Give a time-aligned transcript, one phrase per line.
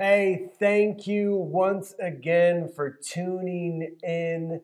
[0.00, 4.62] Hey, thank you once again for tuning in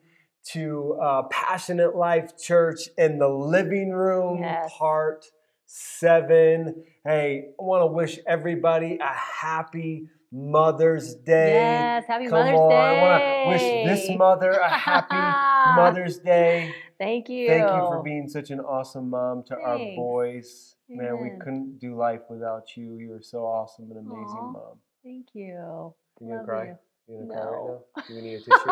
[0.52, 4.72] to uh, Passionate Life Church in the living room, Yes.
[4.78, 5.26] part
[5.66, 6.84] seven.
[7.04, 11.50] Hey, I want to wish everybody a happy Mother's Day.
[11.50, 12.96] Yes, happy Come Mother's on, Day.
[12.96, 15.16] I want to wish this mother a happy
[15.76, 16.72] Mother's Day.
[16.98, 17.46] Thank you.
[17.46, 20.76] Thank you for being such an awesome mom to our boys.
[20.88, 22.96] Man, we couldn't do life without you.
[22.96, 24.52] You're so awesome and amazing Aw.
[24.52, 24.78] mom.
[25.06, 25.94] Thank you.
[26.20, 26.64] You gonna Love cry?
[26.64, 26.76] you.
[27.06, 27.84] You gonna cry right No.
[27.96, 28.02] now?
[28.08, 28.66] Do we need a tissue?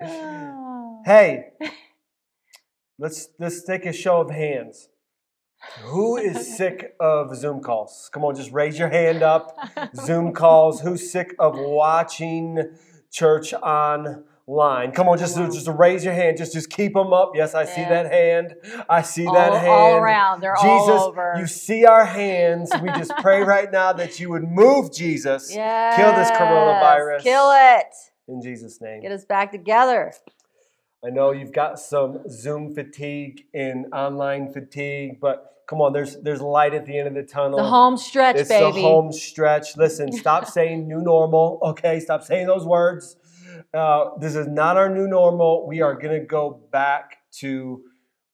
[0.00, 1.02] no.
[1.06, 1.50] hey,
[2.98, 4.88] let's let's take a show of hands.
[5.82, 8.10] Who is sick of Zoom calls?
[8.12, 9.56] Come on, just raise your hand up.
[9.94, 10.80] Zoom calls.
[10.80, 12.76] Who's sick of watching
[13.12, 15.18] church on, just Come on.
[15.18, 16.36] just just raise your hand.
[16.36, 17.32] Just just keep them up.
[17.34, 18.02] Yes, I see Yeah.
[18.02, 18.54] that hand.
[18.88, 19.68] I see all, that hand.
[19.68, 20.40] all around.
[20.40, 21.34] They're all Jesus, over.
[21.38, 22.70] you see our hands.
[22.82, 25.96] We just pray right now that you would move Jesus yes.
[25.96, 27.22] kill this coronavirus.
[27.22, 27.94] Kill it.
[28.28, 29.00] in Jesus' name.
[29.02, 30.12] Get us back together.
[31.04, 36.40] I know you've got some Zoom fatigue and online fatigue, but come on, there's there's
[36.40, 37.58] light at the end of the tunnel.
[37.58, 38.72] The home stretch, it's baby.
[38.72, 39.76] the home stretch.
[39.76, 41.58] Listen, stop saying new normal.
[41.62, 43.16] Okay, stop saying those words.
[43.72, 45.66] Uh, this is not our new normal.
[45.66, 47.82] We are going to go back to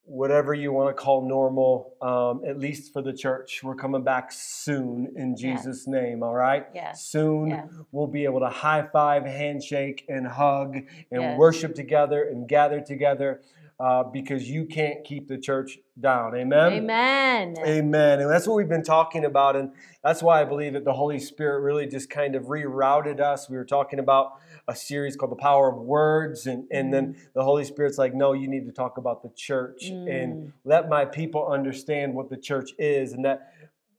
[0.05, 3.61] whatever you want to call normal, um, at least for the church.
[3.63, 5.37] We're coming back soon in.
[5.37, 6.67] Jesus' name, all right?
[6.75, 7.05] Yes.
[7.05, 7.69] Soon Yes.
[7.93, 11.39] we'll be able to high five, handshake, and hug and Yes.
[11.39, 13.41] worship together and gather together
[13.79, 16.35] uh, because you can't keep the church down.
[16.37, 16.73] Amen?
[16.73, 17.55] Amen.
[17.65, 18.21] Amen.
[18.21, 19.57] And that's what we've been talking about.
[19.57, 19.73] And
[20.05, 23.49] that's why I believe that the Holy Spirit really just kind of rerouted us.
[23.49, 24.33] We were talking about
[24.71, 26.47] a series called The Power of Words.
[26.47, 29.89] And, and then the Holy Spirit's like, no, you need to talk about the church
[29.89, 30.53] and Mm.
[30.65, 33.53] let my people understand what the church is and that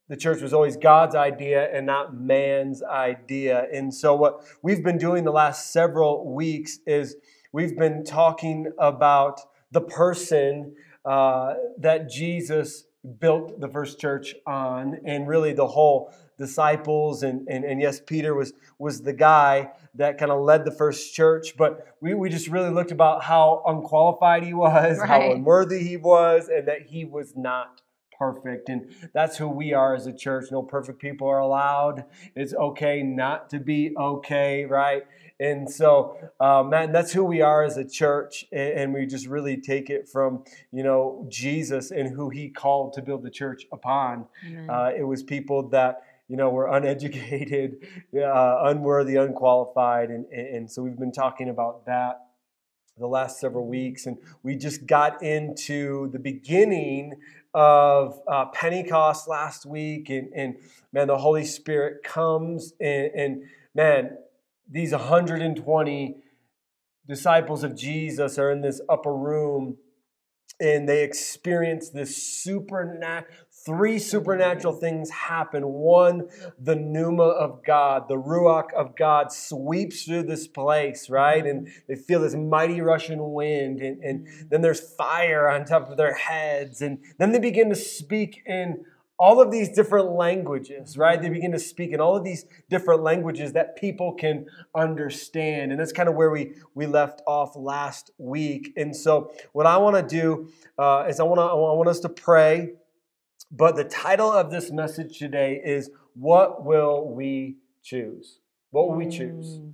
[0.07, 3.67] the church was always God's idea and not man's idea.
[3.73, 7.15] And so, what we've been doing the last several weeks is
[7.51, 12.85] we've been talking about the person uh, that Jesus
[13.19, 17.23] built the first church on, and really the whole disciples.
[17.23, 21.13] And, and, and yes, Peter was, was the guy that kind of led the first
[21.13, 25.97] church, but we, we just really looked about how unqualified he was, how unworthy he
[25.97, 27.81] was, and that he was not
[28.17, 28.69] perfect.
[28.69, 30.45] And that's who we are as a church.
[30.51, 32.05] No perfect people are allowed.
[32.35, 35.03] It's okay not to be okay, right?
[35.39, 38.45] And so, uh, man, that's who we are as a church.
[38.51, 43.01] And, we just really take it from, you know, Jesus and who he called to
[43.01, 44.27] build the church upon.
[44.45, 44.69] Amen.
[44.69, 47.85] Uh, it was people that, you know, we're uneducated,
[48.17, 50.09] uh, unworthy, unqualified.
[50.09, 52.21] And, and, so we've been talking about that
[52.97, 54.05] the last several weeks.
[54.05, 57.15] And we just got into the beginning
[57.53, 60.09] of uh, Pentecost last week.
[60.09, 60.55] And, and
[60.93, 63.43] man, the Holy Spirit comes and, and
[63.75, 64.17] man,
[64.69, 66.15] these 120
[67.09, 69.75] disciples of Jesus are in this upper room
[70.61, 73.33] and they experience this supernatural
[73.65, 76.27] three supernatural things happen one
[76.59, 81.95] the pneuma of god the ruach of god sweeps through this place right and they
[81.95, 86.81] feel this mighty russian wind and, and then there's fire on top of their heads
[86.81, 88.83] and then they begin to speak in
[89.21, 91.21] all of these different languages, right?
[91.21, 95.71] They begin to speak in all of these different languages that people can understand.
[95.71, 98.73] And that's kind of where we, we left off last week.
[98.75, 101.99] And so, what I want to do uh, is I want to I want us
[101.99, 102.71] to pray.
[103.51, 108.39] But the title of this message today is What Will We Choose?
[108.69, 109.57] What will we choose?
[109.57, 109.73] Mm.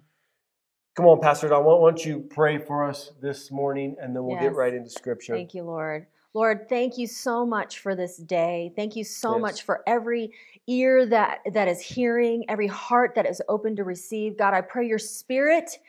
[0.96, 4.40] Come on, Pastor Don, why don't you pray for us this morning and then we'll
[4.40, 5.36] get right into scripture.
[5.36, 6.08] Thank you, Lord.
[6.34, 8.74] Lord, thank you so much for this day.
[8.76, 9.42] Thank you so Yes.
[9.42, 10.34] much for every
[10.66, 14.38] ear that that is hearing, every heart that is open to receive.
[14.38, 15.80] God, I pray your spirit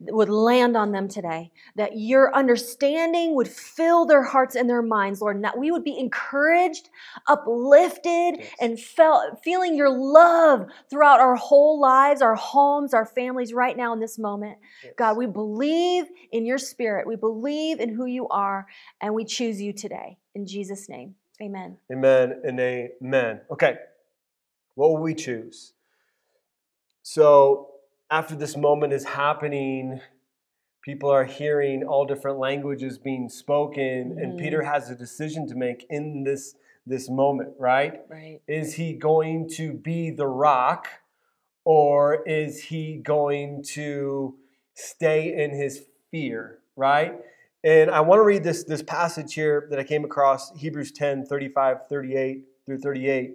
[0.00, 5.20] would land on them today, that your understanding would fill their hearts and their minds,
[5.20, 6.90] Lord, and that we would be encouraged,
[7.26, 8.50] uplifted, Yes.
[8.60, 13.92] and felt feeling your love throughout our whole lives, our homes, our families right now
[13.92, 14.58] in this moment.
[14.84, 14.92] Yes.
[14.96, 17.06] God, we believe in your spirit.
[17.06, 18.66] We believe in who you are,
[19.00, 20.18] and we choose you today.
[20.34, 21.78] In Jesus' name, amen.
[21.90, 23.40] Amen and amen.
[23.50, 23.76] Okay,
[24.74, 25.72] what will we choose?
[27.02, 27.70] So,
[28.10, 30.00] after this moment is happening,
[30.82, 34.38] people are hearing all different languages being spoken, and Mhm.
[34.38, 36.54] Peter has a decision to make in this,
[36.86, 38.02] this moment, right?
[38.08, 38.40] Right.
[38.46, 40.86] Is he going to be the rock,
[41.64, 44.38] or is he going to
[44.74, 47.20] stay in his fear, right?
[47.64, 51.26] And I want to read this, this passage here that I came across, Hebrews 10,
[51.26, 53.34] 35, 38 through 38.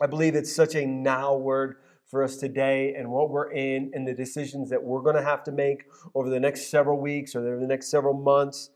[0.00, 1.76] I believe it's such a now word
[2.10, 5.44] for us today and what we're in and the decisions that we're going to have
[5.44, 5.84] to make
[6.14, 8.70] over the next several weeks or the next several months.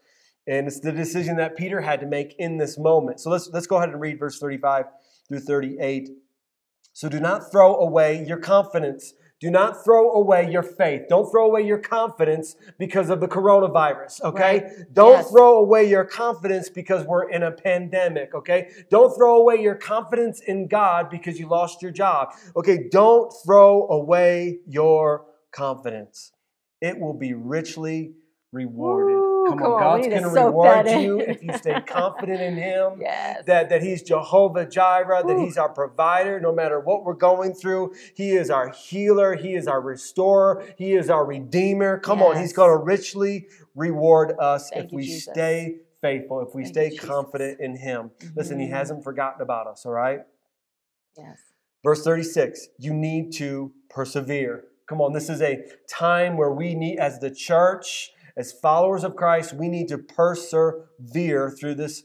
[0.46, 3.18] And it's the decision that Peter had to make in this moment.
[3.18, 4.84] So let's, let's go ahead and read verse 35
[5.26, 6.10] through 38.
[6.92, 9.14] So do not throw away your confidence
[9.44, 11.02] do not throw away your faith.
[11.06, 14.62] Don't throw away your confidence because of the coronavirus, okay?
[14.62, 14.94] Right.
[14.94, 15.30] Don't Yes.
[15.30, 18.70] throw away your confidence because we're in a pandemic, okay?
[18.88, 22.88] Don't throw away your confidence in God because you lost your job, okay?
[22.90, 26.32] Don't throw away your confidence.
[26.80, 28.14] It will be richly
[28.50, 29.23] rewarded.
[29.50, 33.44] Come, on, on, God's going to reward you if you stay confident in Him Yes.
[33.46, 35.44] that, that he's Jehovah Jireh, that Whew.
[35.44, 37.94] he's our provider no matter what we're going through.
[38.14, 41.98] He is our healer, he is our restorer, he is our redeemer.
[41.98, 45.24] Come on, he's going to richly reward us Thank if you, we Jesus.
[45.32, 48.10] stay faithful, if we Thank stay you, confident in him.
[48.36, 48.70] Listen, he Mhm.
[48.72, 50.20] hasn't forgotten about us, all right?
[51.16, 51.38] yes.
[51.82, 54.64] Verse 36, you need to persevere.
[54.86, 59.16] Come on, this is a time where we need, as the church, as followers of
[59.16, 62.04] Christ, we need to persevere through this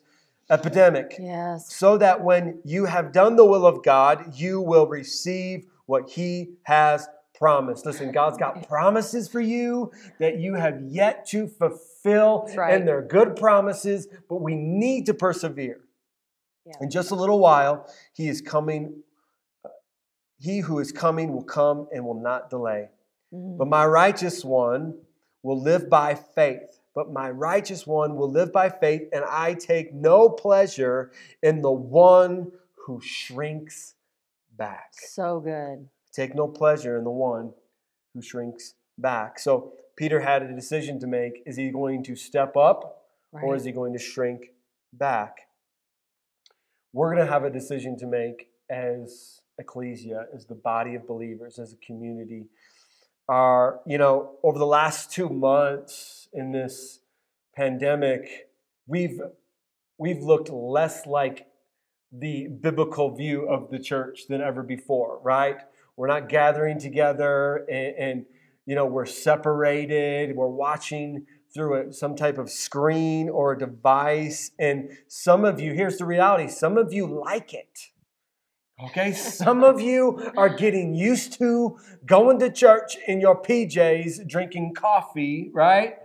[0.50, 1.74] epidemic Yes.
[1.74, 6.56] so that when you have done the will of God, you will receive what He
[6.64, 7.86] has promised.
[7.86, 12.74] Listen, God's got promises for you that you have yet to fulfill, That's right.
[12.74, 15.80] and they're good promises, but we need to persevere.
[16.66, 16.74] Yeah.
[16.82, 19.04] In just a little while, He is coming.
[20.40, 22.90] He who is coming will come and will not delay.
[23.34, 23.58] Mhm.
[23.58, 24.96] But my righteous one
[25.44, 26.80] will live by faith.
[26.96, 31.72] But my righteous one will live by faith, and I take no pleasure in the
[31.72, 32.52] one
[32.86, 33.94] who shrinks
[34.58, 34.90] back.
[34.94, 35.88] So good.
[36.12, 37.54] Take no pleasure in the one
[38.14, 39.40] who shrinks back.
[39.40, 41.44] So Peter had a decision to make.
[41.46, 42.96] Is he going to step up
[43.32, 43.44] Right.
[43.44, 44.48] or is he going to shrink
[44.92, 45.38] back?
[46.94, 51.60] We're going to have a decision to make as ecclesia, as the body of believers,
[51.60, 52.48] as a community.
[53.30, 57.00] Are, you know, over the last two months in this
[57.56, 58.50] pandemic,
[58.88, 59.22] we've
[60.00, 61.46] we've looked less like
[62.12, 65.58] the biblical view of the church than ever before, right?
[65.96, 68.26] We're not gathering together and, and
[68.66, 74.52] you know, we're separated, we're watching through a, some type of screen or a device.
[74.58, 77.90] And some of you, here's the reality some of you like it.
[78.82, 84.74] Okay, some of you are getting used to going to church in your PJs, drinking
[84.74, 85.96] coffee, right?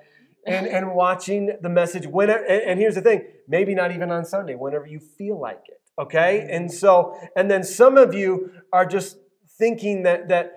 [0.47, 4.25] And, and watching the message whenever, and, and here's the thing maybe not even on
[4.25, 6.49] Sunday, whenever you feel like it, okay?
[6.51, 9.19] And so, and then some of you are just
[9.57, 10.53] thinking that, that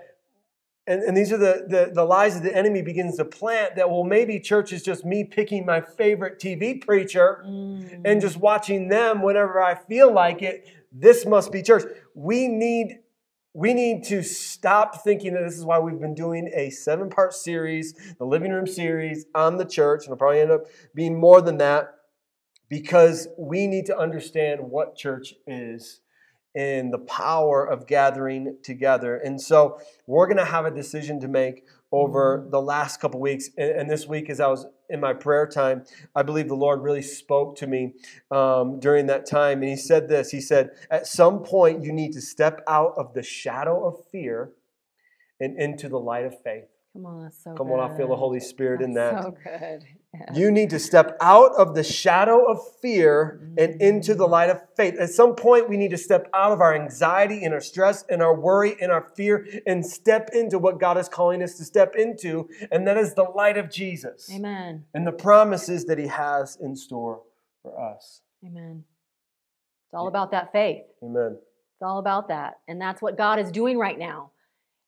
[0.87, 3.89] and, and these are the, the, the lies that the enemy begins to plant that,
[3.89, 8.01] well, maybe church is just me picking my favorite TV preacher Mm.
[8.05, 10.65] and just watching them whenever I feel like it.
[10.91, 11.83] This must be church.
[12.13, 12.99] We need
[13.53, 17.33] we need to stop thinking that this is why we've been doing a seven part
[17.33, 21.41] series, the living room series on the church, and it'll probably end up being more
[21.41, 21.95] than that
[22.69, 26.01] because we need to understand what church is
[26.55, 29.17] and the power of gathering together.
[29.17, 33.49] And so we're going to have a decision to make over the last couple weeks.
[33.57, 35.83] And, and this week, as I was in my prayer time,
[36.15, 37.93] I believe the Lord really spoke to me
[38.31, 39.61] um, during that time.
[39.61, 43.13] And He said this He said, At some point, you need to step out of
[43.13, 44.51] the shadow of fear
[45.39, 46.65] and into the light of faith.
[46.93, 47.73] Come on, that's so Come good.
[47.73, 49.23] on, I feel the Holy Spirit in that.
[49.23, 49.83] So good.
[50.33, 53.81] You need to step out of the shadow of fear and mm.
[53.81, 54.95] into the light of faith.
[54.99, 58.21] At some point, we need to step out of our anxiety and our stress and
[58.21, 61.95] our worry and our fear and step into what God is calling us to step
[61.95, 64.85] into, and that is the light of Jesus Amen.
[64.93, 67.21] and the promises that He has in store
[67.61, 68.21] for us.
[68.45, 68.83] Amen.
[69.87, 70.83] It's all about that faith.
[71.03, 71.37] Amen.
[71.77, 72.59] It's all about that.
[72.67, 74.31] And that's what God is doing right now.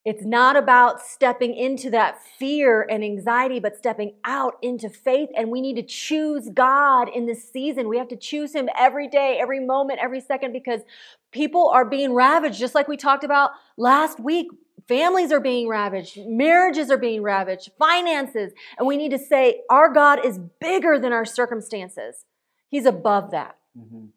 [0.05, 5.29] It's not about stepping into that fear and anxiety, but stepping out into faith.
[5.35, 7.89] And we need to choose God in this season.
[7.89, 10.81] We have to choose Him every day, every moment, every second, because
[11.31, 14.47] people are being ravaged, just like we talked about last week.
[14.87, 18.53] Families are being ravaged, marriages are being ravaged, finances.
[18.77, 22.25] And we need to say, Our God is bigger than our circumstances,
[22.69, 23.57] He's above that.
[23.77, 24.09] Mhm.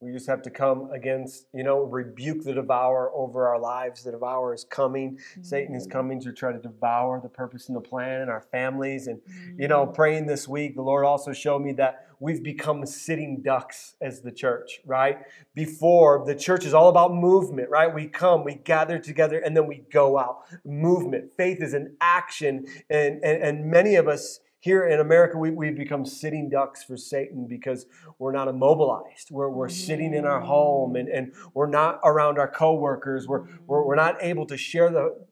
[0.00, 4.04] We just have to come against, you know, rebuke the devourer over our lives.
[4.04, 5.18] The devourer is coming.
[5.42, 5.90] Satan is mm.
[5.90, 9.08] coming to try to devour the purpose and the plan in our families.
[9.08, 9.20] And,
[9.56, 9.94] you know, mm.
[9.94, 14.30] praying this week, the Lord also showed me that we've become sitting ducks as the
[14.30, 15.18] church, right?
[15.54, 17.92] Before, the church is all about movement, right?
[17.92, 20.42] We come, we gather together, and then we go out.
[20.64, 21.32] Movement.
[21.36, 22.66] Faith is an action.
[22.88, 26.96] And, and, and many of us, here in America, we, we've become sitting ducks for
[26.96, 27.86] Satan because
[28.18, 29.30] we're not immobilized.
[29.30, 33.28] We're, we're sitting in our home and, and we're not around our coworkers.
[33.28, 35.26] We're, we're, we're not able to share the,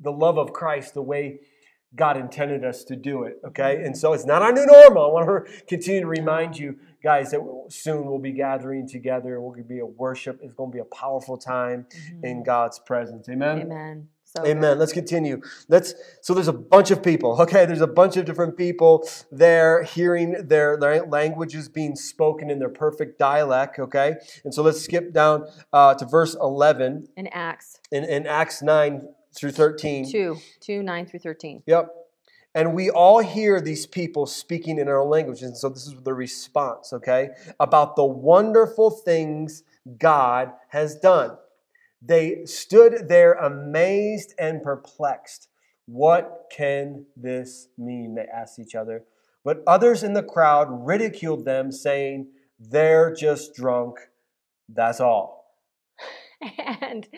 [0.00, 1.40] the love of Christ the way
[1.94, 3.36] God intended us to do it.
[3.46, 3.80] Okay.
[3.84, 5.04] And so it's not our new normal.
[5.04, 9.40] I want to continue to remind you guys that soon we'll be gathering together.
[9.40, 10.40] We're going to be a worship.
[10.42, 12.24] It's going to be a powerful time Mm-hmm.
[12.24, 13.28] in God's presence.
[13.28, 13.60] Amen.
[13.62, 14.08] Amen.
[14.36, 14.78] So Amen.
[14.80, 15.40] Let's continue.
[15.68, 15.94] Let's.
[16.20, 17.40] So there's a bunch of people.
[17.42, 22.58] Okay, there's a bunch of different people there hearing their, their languages being spoken in
[22.58, 23.78] their perfect dialect.
[23.78, 24.14] Okay,
[24.44, 29.06] and so let's skip down uh, to verse 11 in Acts in, in Acts 9
[29.34, 30.10] through 13.
[30.10, 31.62] 2, 2, 9 through 13.
[31.66, 31.90] Yep.
[32.56, 35.42] And we all hear these people speaking in our own languages.
[35.42, 39.64] And so this is the response, okay, about the wonderful things
[39.98, 41.36] God has done.
[42.06, 45.48] They stood there amazed and perplexed.
[45.86, 48.14] What can this mean?
[48.14, 49.04] They asked each other.
[49.44, 53.96] But others in the crowd ridiculed them, saying, They're just drunk.
[54.68, 55.44] That's all.
[56.80, 57.08] And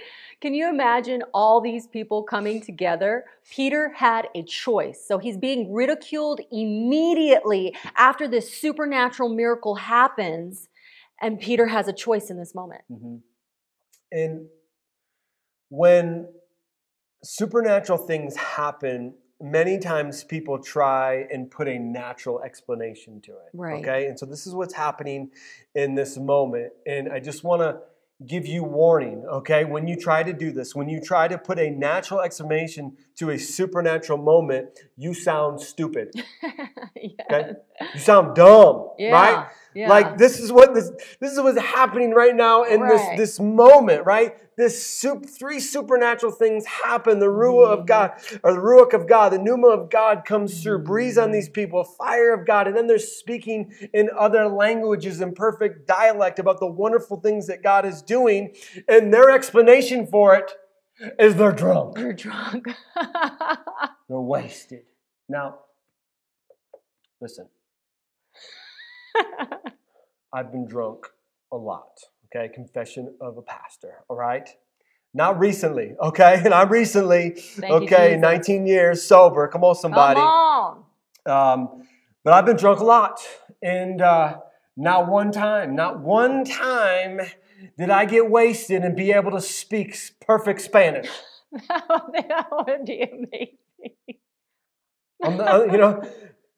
[0.40, 3.24] can you imagine all these people coming together?
[3.50, 5.02] Peter had a choice.
[5.04, 10.68] So he's being ridiculed immediately after this supernatural miracle happens.
[11.20, 12.82] And Peter has a choice in this moment.
[12.92, 13.22] Mhm.
[14.12, 14.48] And
[15.68, 16.28] when
[17.22, 23.50] supernatural things happen, many times people try and put a natural explanation to it.
[23.52, 23.84] Right.
[23.84, 24.06] Okay.
[24.06, 25.30] And so this is what's happening
[25.74, 26.72] in this moment.
[26.86, 27.78] And I just want to
[28.26, 29.66] give you warning, okay?
[29.66, 33.30] When you try to do this, when you try to put a natural explanation to
[33.30, 36.14] a supernatural moment, you sound stupid.
[36.96, 37.56] yes.
[37.94, 39.10] You sound dumb, Yeah.
[39.10, 39.46] right?
[39.76, 39.90] Yeah.
[39.90, 40.90] Like this is what this
[41.20, 43.18] this is what's happening right now in Right.
[43.18, 44.34] this this moment, right?
[44.56, 47.18] This soup, three supernatural things happen.
[47.18, 47.80] The ruah Mm-hmm.
[47.82, 51.30] of God, or the ruach of God, the pneuma of God comes through, breathes on
[51.30, 56.38] these people, fire of God, and then they're speaking in other languages in perfect dialect
[56.38, 58.54] about the wonderful things that God is doing,
[58.88, 60.50] and their explanation for it
[61.18, 62.64] is they're drunk, They're drunk.
[64.08, 64.84] they're wasted.
[65.28, 65.58] Now,
[67.20, 67.48] listen.
[70.32, 71.06] I've been drunk
[71.52, 71.98] a lot.
[72.34, 74.04] Okay, confession of a pastor.
[74.08, 74.48] All right,
[75.14, 75.94] not recently.
[76.00, 77.30] Okay, not recently.
[77.30, 78.22] Thank okay, Jesus.
[78.22, 79.48] 19 years sober.
[79.48, 80.20] Come on, somebody.
[80.20, 80.82] Come on.
[81.26, 81.88] Um,
[82.24, 83.20] but I've been drunk a lot,
[83.62, 84.38] and uh,
[84.76, 87.20] not one time, not one time
[87.78, 91.08] did I get wasted and be able to speak perfect Spanish.
[91.52, 93.56] that would be amazing.
[95.24, 96.02] I'm the- uh, you know,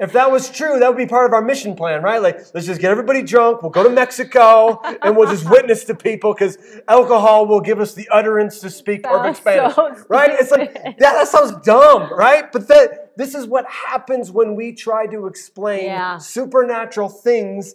[0.00, 2.22] if that was true, that would be part of our mission plan, right?
[2.22, 3.62] Like, let's just get everybody drunk.
[3.62, 7.94] We'll go to Mexico and we'll just witness to people because alcohol will give us
[7.94, 10.30] the utterance to speak perfect Sounds Spanish, so right?
[10.30, 12.50] It's like that, that sounds dumb, right?
[12.52, 16.18] But that this is what happens when we try to explain Yeah.
[16.18, 17.74] supernatural things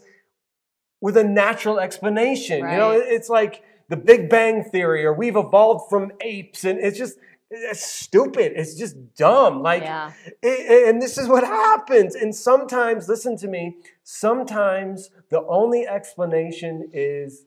[1.02, 2.60] with a natural explanation.
[2.60, 6.98] You know, it's like the Big Bang Theory, or we've evolved from apes, and it's
[6.98, 7.18] just
[7.54, 8.54] it's stupid.
[8.56, 9.62] It's just dumb.
[9.62, 10.12] Like, Yeah.
[10.42, 12.16] it- and this is what happens.
[12.16, 13.78] And sometimes, listen to me.
[14.04, 17.46] Sometimes the only explanation is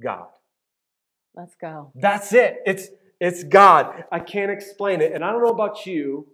[0.00, 0.28] God.
[1.34, 1.90] Let's go.
[1.94, 2.62] That's it.
[2.66, 2.88] It's
[3.20, 4.04] it's God.
[4.12, 5.12] I can't explain it.
[5.12, 6.26] And I don't know about you,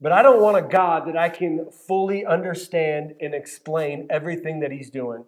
[0.00, 4.70] but I don't want a God that I can fully understand and explain everything that
[4.70, 5.24] He's doing.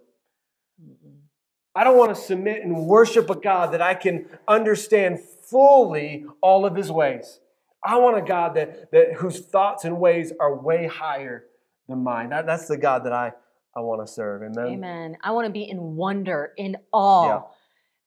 [1.75, 5.21] I don't want to submit and worship a God that I can understand
[5.51, 7.41] fully all of his ways.
[7.85, 11.45] I want a God that, that whose thoughts and ways are way higher
[11.89, 12.31] than mine.
[12.31, 13.33] That, that's the God that I,
[13.77, 14.43] I want to serve.
[14.43, 14.67] Amen.
[14.67, 15.17] Amen.
[15.23, 17.41] I want to be in wonder, in awe Yeah.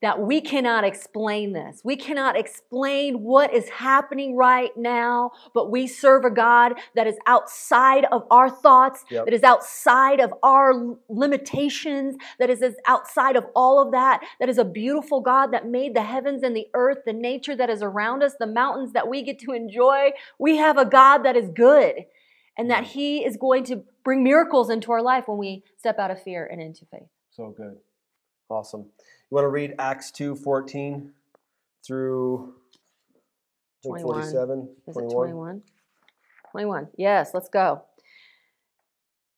[0.02, 1.82] That we cannot explain this.
[1.84, 7.18] We cannot explain what is happening right now, but we serve a God that is
[7.28, 9.26] outside of our thoughts, Yep.
[9.26, 14.24] that is outside of our limitations, that is is outside of all of that.
[14.40, 17.70] That is a beautiful God that made the heavens and the earth, the nature that
[17.70, 20.12] is around us, the mountains that we get to enjoy.
[20.40, 22.06] We have a God that is good
[22.58, 22.88] and that mm.
[22.88, 26.46] He is going to bring miracles into our life when we step out of fear
[26.46, 27.08] and into faith.
[27.32, 27.78] So good.
[28.50, 28.90] Awesome.
[29.32, 31.14] You want to read Acts 2 14
[31.88, 32.54] through
[33.80, 34.14] I think 21.
[34.14, 34.70] 47?
[34.88, 35.62] Is it 21?
[36.52, 36.88] 21.
[36.98, 37.82] Yes, let's go.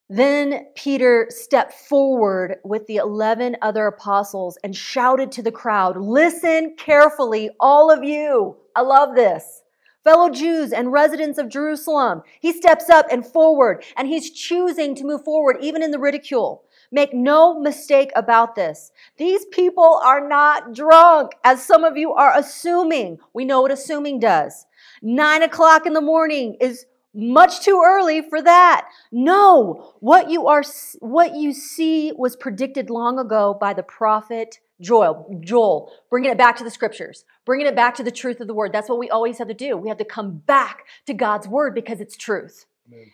[0.10, 6.76] Then Peter stepped forward with the 11 other apostles and shouted to the crowd, Listen
[6.76, 8.58] carefully, all of you.
[8.76, 9.62] I love this.
[10.04, 12.24] Fellow Jews and residents of Jerusalem.
[12.42, 16.64] He steps up and forward, and he's choosing to move forward, even in the ridicule.
[16.94, 18.92] Make no mistake about this.
[19.18, 23.18] These people are not drunk, as some of you are assuming.
[23.34, 24.68] We know what assuming does.
[25.02, 26.86] Nine o'clock in the morning is
[27.16, 28.88] much too early for that.
[29.12, 30.62] No, what you are
[31.00, 35.42] what you see was predicted long ago by the prophet Joel.
[35.44, 38.54] Joel, bringing it back to the scriptures, bringing it back to the truth of the
[38.54, 38.72] word.
[38.72, 39.78] That's what we always have to do.
[39.78, 42.68] We have to come back to God's word because it's truth.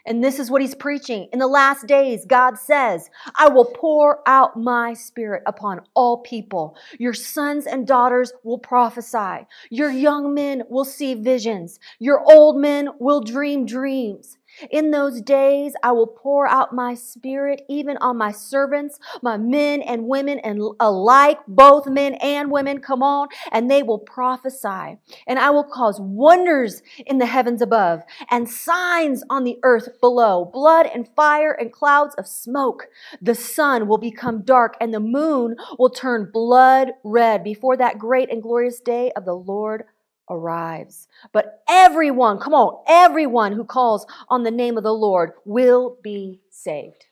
[0.06, 1.30] And this is what he's preaching.
[1.32, 6.76] In the last days, God says, I will pour out my spirit upon all people.
[6.98, 9.46] Your sons and daughters will prophesy.
[9.70, 11.80] Your young men will see visions.
[12.00, 14.38] Your old men will dream dreams.
[14.70, 19.82] In those days, I will pour out my spirit even on my servants, my men
[19.82, 24.98] and women, and alike, both men and women, come on, and they will prophesy.
[25.28, 30.46] And I will cause wonders in the heavens above and signs on the earth below
[30.46, 32.88] blood and fire and clouds of smoke.
[33.22, 38.32] The sun will become dark and the moon will turn blood red before that great
[38.32, 39.84] and glorious day of the Lord
[40.30, 41.08] arrives.
[41.32, 46.42] But everyone, come on, everyone who calls on the name of the Lord will be
[46.50, 47.06] saved.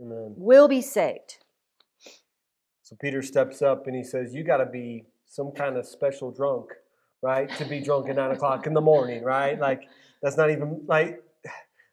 [0.00, 0.34] Amen.
[0.36, 1.38] Will be saved.
[2.82, 6.30] So Peter steps up and he says, You got to be some kind of special
[6.30, 6.70] drunk,
[7.20, 7.50] right?
[7.56, 9.58] To be drunk at nine o'clock in the morning, right?
[9.58, 9.88] Like,
[10.22, 11.22] that's not even like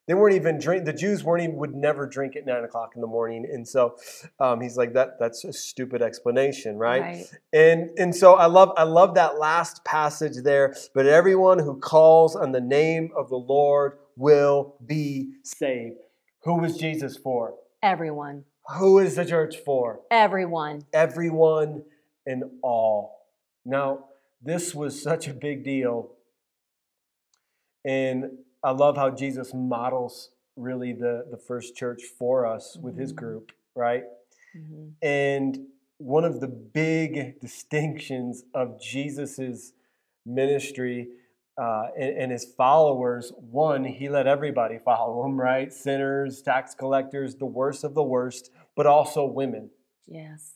[0.08, 0.86] they weren't even drink.
[0.86, 3.98] The Jews weren't even would never drink at nine o'clock in the morning, and so
[4.40, 5.20] um, he's like that.
[5.20, 7.02] That's a stupid explanation, right?
[7.02, 7.26] right?
[7.54, 10.76] And and so I love I love that last passage there.
[10.94, 15.98] But everyone who calls on the name of the Lord will be saved.
[16.44, 17.56] Who was Jesus for?
[17.82, 18.46] Everyone.
[18.78, 20.02] Who is the church for?
[20.12, 20.86] Everyone.
[20.94, 21.84] Everyone
[22.26, 23.16] and all.
[23.64, 24.06] Now,
[24.42, 26.12] this was such a big deal.
[27.84, 33.02] And I love how Jesus models really the, the first church for us with mm-hmm.
[33.02, 34.04] his group, right?
[34.58, 34.88] Mm-hmm.
[35.02, 35.60] And
[35.98, 39.74] one of the big distinctions of Jesus's
[40.26, 41.10] ministry
[41.62, 45.72] uh, and, and, his followers, one, he let everybody follow him, right?
[45.72, 49.70] Sinners, tax collectors, the worst of the worst, but also women.
[50.06, 50.55] Yes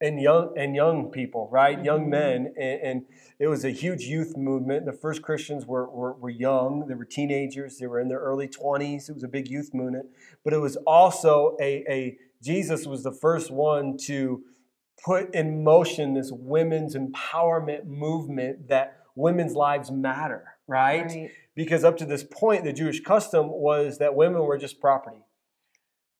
[0.00, 1.76] and young and young people, right?
[1.76, 1.84] Mm-hmm.
[1.84, 3.02] Young men, and, and,
[3.38, 4.84] it was a huge youth movement.
[4.84, 7.78] The first Christians were, were, were young; they were teenagers.
[7.78, 9.08] They were in their early twenties.
[9.08, 10.06] It was a big youth movement,
[10.44, 14.42] but it was also a, a Jesus was the first one to
[15.02, 21.06] put in motion this women's empowerment movement that women's lives matter, right?
[21.06, 21.30] right?
[21.54, 25.24] Because up to this point, the Jewish custom was that women were just property.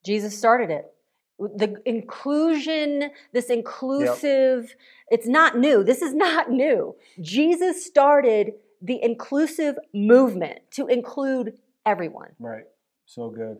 [0.04, 0.86] Jesus started it
[1.40, 4.78] the inclusion this inclusive yep.
[5.10, 6.94] it's not new this is not new.
[7.20, 12.30] Jesus started the inclusive movement to include everyone.
[12.38, 12.64] Right
[13.10, 13.58] so good.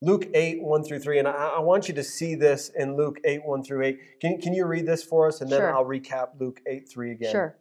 [0.00, 3.18] Luke 8 1 through 3 and i, I want you to see this in luke
[3.24, 5.40] 8 1 through 8 can, can you read this for us?
[5.40, 5.74] And then sure.
[5.74, 7.32] i'll recap luke 8 3 again.
[7.32, 7.56] Sure.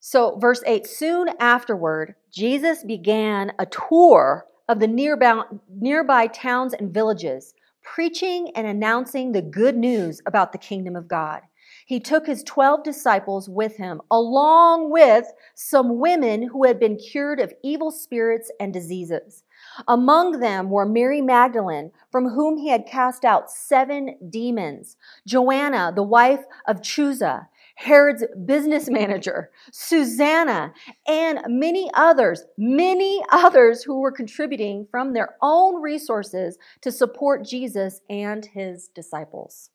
[0.00, 6.92] So verse 8 soon afterward jesus began a tour of the nearby, nearby towns and
[6.92, 7.54] villages
[7.94, 11.40] preaching and announcing the good news about the kingdom of God.
[11.86, 17.40] He took his 12 disciples with him, along with some women who had been cured
[17.40, 19.44] of evil spirits and diseases.
[19.86, 24.96] Among them were Mary Magdalene, from whom he had cast out seven demons,
[25.26, 27.48] Joanna, the wife of Chuza,
[27.78, 30.74] Herod's business manager, Susanna,
[31.06, 38.00] and many others, many others who were contributing from their own resources to support Jesus
[38.10, 39.70] and his disciples.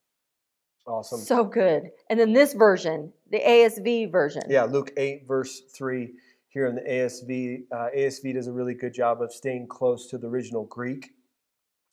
[0.86, 1.22] Awesome.
[1.22, 1.92] So good.
[2.10, 4.44] And then this version, the ASV version.
[4.50, 6.12] Yeah, Luke 8, verse 3
[6.50, 7.64] here in the ASV.
[7.72, 11.12] Uh, ASV does a really good job of staying close to the original Greek.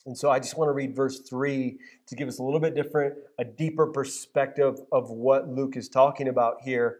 [0.05, 2.75] And so I just want to read verse 3 to give us a little bit
[2.75, 6.99] different, a deeper perspective of what Luke is talking about here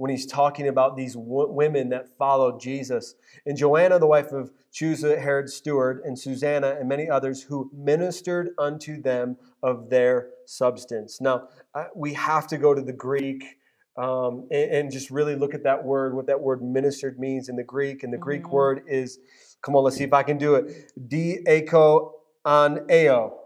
[0.00, 3.16] when he's talking about these w- women that followed Jesus.
[3.44, 8.50] And Joanna, the wife of Chuza, Herod's steward, and Susanna, and many others who ministered
[8.58, 11.20] unto them of their substance.
[11.20, 11.48] Now,
[11.94, 13.58] we have to go to the Greek.
[13.98, 17.56] Um, and, and, just really look at that word, what that word ministered means in
[17.56, 18.02] the Greek.
[18.02, 18.52] And the Greek mm-hmm.
[18.52, 19.18] word is,
[19.62, 22.12] come on, let's see if I can do it, diako
[22.44, 23.36] on AO.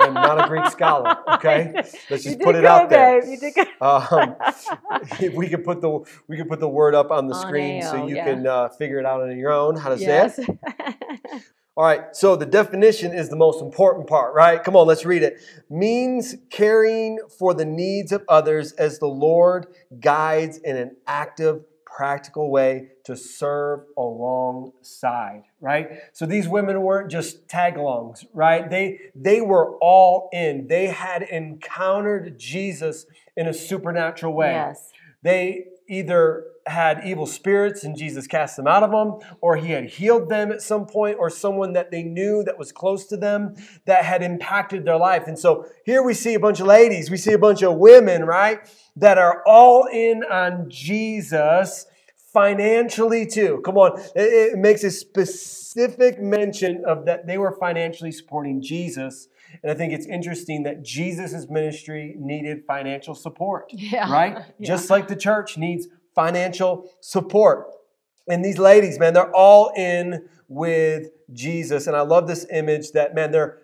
[0.00, 1.16] I'm not a Greek scholar.
[1.34, 1.72] Okay,
[2.10, 3.22] let's just put it out there.
[3.80, 4.36] Um,
[5.34, 7.90] we could put the we could put the word up on the on screen AO,
[7.90, 8.24] so you yeah.
[8.24, 10.36] can uh, figure it out on your own how yes.
[10.36, 11.42] say it.
[11.76, 14.62] All right, so the definition is the most important part, right?
[14.62, 15.40] Come on, let's read it.
[15.68, 19.66] Means caring for the needs of others as the Lord
[19.98, 25.88] guides in an active practical way to serve alongside, right?
[26.12, 28.68] So these women weren't just tag-alongs, right?
[28.68, 30.66] They they were all in.
[30.66, 34.52] They had encountered Jesus in a supernatural way.
[34.52, 34.90] Yes.
[35.22, 39.84] They either had evil spirits and Jesus cast them out of them, or he had
[39.84, 43.54] healed them at some point, or someone that they knew that was close to them
[43.86, 45.26] that had impacted their life.
[45.26, 48.24] And so here we see a bunch of ladies, we see a bunch of women,
[48.24, 48.60] right,
[48.96, 51.86] that are all in on Jesus
[52.34, 53.62] financially too.
[53.64, 59.28] Come on, it, makes a specific mention of that they were financially supporting Jesus.
[59.62, 64.12] And I think it's interesting that Jesus' ministry needed financial support, yeah.
[64.12, 64.38] right?
[64.58, 64.66] Yeah.
[64.66, 67.66] Just like the church needs financial support.
[68.28, 71.86] And these ladies, man, they're all in with Jesus.
[71.86, 73.58] And I love this image that, man, they're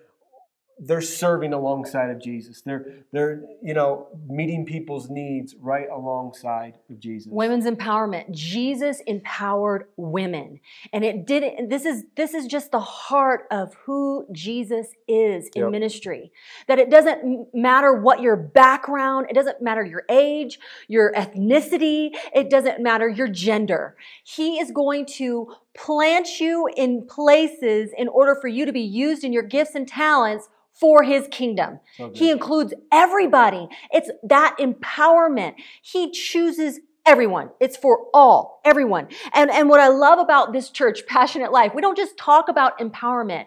[0.83, 2.61] they're serving alongside of Jesus.
[2.61, 7.31] They're they're you know meeting people's needs right alongside of Jesus.
[7.31, 8.31] Women's empowerment.
[8.31, 10.59] Jesus empowered women,
[10.91, 11.69] and it didn't.
[11.69, 15.71] This is this is just the heart of who Jesus is in yep.
[15.71, 16.31] ministry.
[16.67, 19.27] That it doesn't matter what your background.
[19.29, 22.09] It doesn't matter your age, your ethnicity.
[22.33, 23.95] It doesn't matter your gender.
[24.23, 29.23] He is going to plant you in places in order for you to be used
[29.23, 31.79] in your gifts and talents for his kingdom.
[31.99, 32.17] Okay.
[32.17, 33.67] He includes everybody.
[33.91, 35.55] It's that empowerment.
[35.81, 37.49] He chooses everyone.
[37.59, 39.07] It's for all, everyone.
[39.33, 42.79] And, and what I love about this church, Passionate Life, we don't just talk about
[42.79, 43.45] empowerment.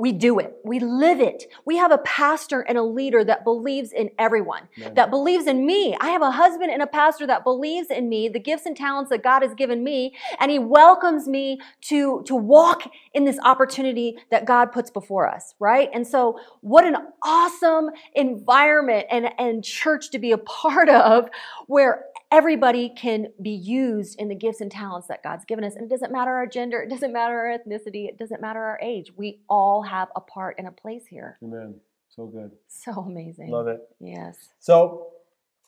[0.00, 0.56] We do it.
[0.64, 1.44] We live it.
[1.66, 5.94] We have a pastor and a leader that believes in everyone, that believes in me.
[6.00, 9.10] I have a husband and a pastor that believes in me, the gifts and talents
[9.10, 14.16] that God has given me, and he welcomes me to, to walk in this opportunity
[14.30, 15.90] that God puts before us, right?
[15.92, 21.28] And so, what an awesome environment and, and church to be a part of
[21.66, 25.74] where everybody can be used in the gifts and talents that God's given us.
[25.74, 28.78] And it doesn't matter our gender, it doesn't matter our ethnicity, it doesn't matter our
[28.82, 29.12] age.
[29.16, 31.38] We all have a part and a place here.
[31.42, 31.76] Amen.
[32.08, 32.52] So good.
[32.68, 33.50] So amazing.
[33.50, 33.80] Love it.
[34.00, 34.36] Yes.
[34.58, 35.08] So,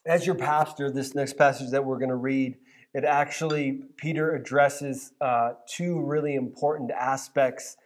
[0.04, 2.56] as your pastor, this next passage that we're going to read,
[2.92, 7.76] it actually, Peter addresses uh, two really important aspects.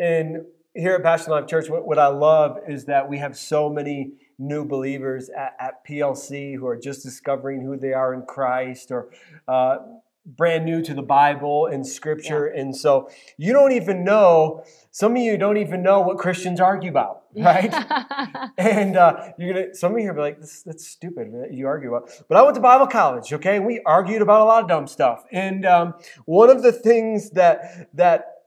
[0.00, 3.68] And here at Passion Life Church, what, what I love is that we have so
[3.68, 8.90] many new believers at, at, PLC who are just discovering who they are in Christ
[8.90, 9.10] or
[9.48, 9.78] uh,
[10.24, 12.52] brand new to the Bible and Scripture.
[12.54, 12.60] Yeah.
[12.60, 16.90] And so you don't even know, some of you don't even know what Christians argue
[16.90, 17.72] about, right?
[18.58, 21.32] and uh, you're gonna, some of you are like, this, that's stupid.
[21.50, 22.10] You argue about.
[22.28, 23.58] But I went to Bible college, okay?
[23.58, 25.24] We argued about a lot of dumb stuff.
[25.32, 25.94] And um,
[26.26, 28.37] one of the things that that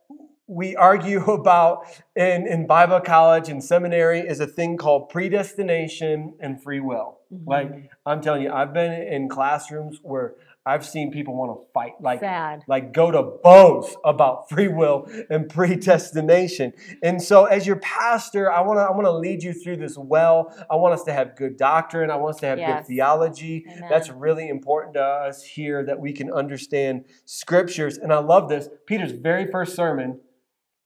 [0.46, 6.62] we argue about in, in Bible college and seminary is a thing called predestination and
[6.62, 7.18] free will.
[7.32, 7.48] Mm-hmm.
[7.48, 11.94] Like I'm telling you, I've been in classrooms where I've seen people want to fight,
[12.00, 12.62] like Sad.
[12.68, 16.72] like go to blows about free will and predestination.
[17.02, 19.98] And so, as your pastor, I want to I want to lead you through this
[19.98, 20.54] well.
[20.70, 22.10] I want us to have good doctrine.
[22.10, 22.80] I want us to have yes.
[22.80, 23.66] good theology.
[23.68, 23.88] Amen.
[23.90, 27.98] That's really important to us here that we can understand scriptures.
[27.98, 28.68] And I love this.
[28.86, 30.20] Peter's very first sermon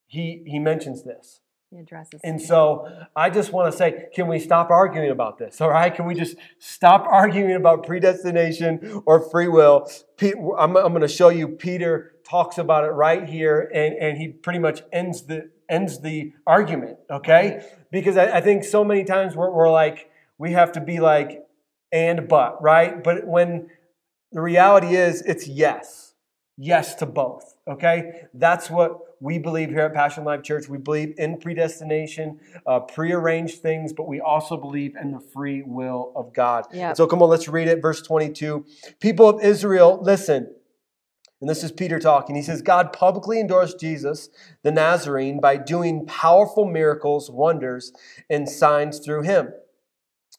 [0.07, 1.41] he, he mentions this.
[1.71, 5.61] He addresses and so I just want to say, can we stop arguing about this?
[5.61, 5.93] All right?
[5.93, 9.91] Can we just stop arguing about predestination or free will?
[10.23, 14.29] I'm, I'm going to show you Peter talks about it right here, and, and he
[14.29, 17.67] pretty much ends the ends the argument, okay?
[17.91, 21.45] Because I, I think so many times we're, we're like, we have to be like,
[21.91, 23.03] and but, right?
[23.03, 23.69] But when
[24.33, 26.15] the reality is, it's yes.
[26.57, 28.27] Yes to both, okay?
[28.33, 30.69] That's what we believe here at Passion Life Church.
[30.69, 36.13] We believe in predestination, uh, prearranged things, but we also believe in the free will
[36.15, 36.67] of God.
[36.95, 37.81] So come on, let's read it.
[37.81, 38.65] Verse 22.
[39.01, 40.53] People of Israel, listen.
[41.41, 42.35] And this is Peter talking.
[42.35, 44.31] He says, God publicly endorsed Jesus,
[44.63, 47.93] the Nazarene, by doing powerful miracles, wonders,
[48.31, 49.53] and signs through him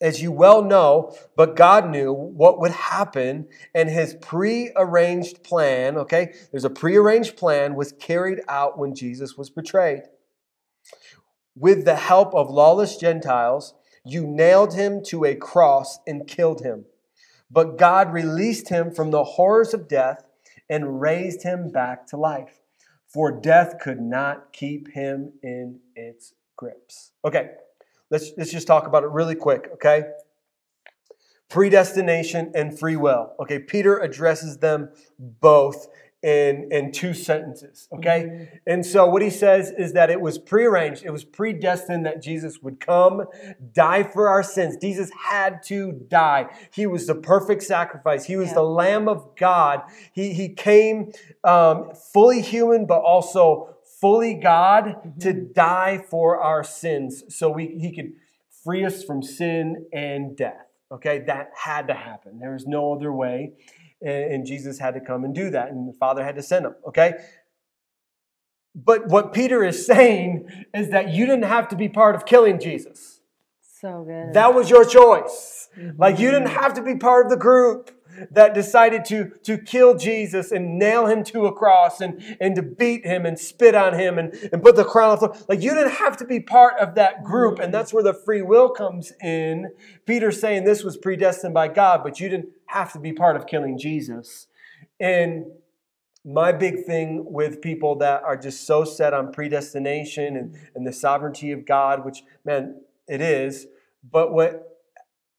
[0.02, 6.34] as you well know, but God knew what would happen, and his prearranged plan, okay,
[6.52, 10.04] there's a prearranged plan, was carried out when Jesus was betrayed.
[11.56, 13.74] With the help of lawless Gentiles,
[14.06, 16.86] you nailed him to a cross and killed him.
[17.50, 20.24] But God released him from the horrors of death
[20.70, 22.60] and raised him back to life,
[23.08, 27.12] for death could not keep him in its grips.
[27.26, 27.52] Okay.
[28.10, 30.04] Let's, let's just talk about it really quick, okay?
[31.50, 33.34] Predestination and free will.
[33.40, 34.90] Okay, Peter addresses them
[35.20, 35.88] both
[36.24, 38.24] in, in two sentences, okay?
[38.24, 38.56] Mm-hmm.
[38.66, 42.60] And so what he says is that it was prearranged, it was predestined that Jesus
[42.62, 43.26] would come,
[43.74, 44.78] die for our sins.
[44.82, 46.48] Jesus had to die.
[46.74, 48.56] He was the perfect sacrifice, he was yeah.
[48.56, 49.84] the Lamb of God.
[50.12, 51.12] He, he came
[51.44, 55.20] um, fully human, but also fully God mm-hmm.
[55.20, 58.14] to die for our sins so we, he could
[58.64, 60.66] free us from sin and death.
[60.92, 62.40] Okay, that had to happen.
[62.40, 63.54] There was no other way.
[64.02, 66.76] and, Jesus had to come and do that, and the Father had to send him.
[66.88, 67.16] Okay.
[68.76, 72.60] But what Peter is saying is that you didn't have to be part of killing
[72.60, 73.20] Jesus.
[73.82, 74.34] So good.
[74.34, 75.70] That was your choice.
[75.78, 76.02] Mm-hmm.
[76.02, 77.92] Like you didn't have to be part of the group
[78.32, 82.62] that decided to, to kill Jesus and nail him to a cross and, and to
[82.62, 85.38] beat him and spit on him and, and put the crown on.
[85.48, 87.60] Like you didn't have to be part of that group.
[87.60, 89.72] And that's where the free will comes in.
[90.06, 93.48] Peter's saying this was predestined by God, but you didn't have to be part of
[93.48, 94.48] killing Jesus.
[95.00, 95.46] And
[96.26, 100.92] my big thing with people that are just so set on predestination and, and the
[100.92, 103.68] sovereignty of God, which, man, it is,
[104.12, 104.78] but what